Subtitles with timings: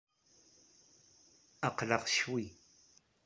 [1.67, 2.45] Aql-aɣ ccwi.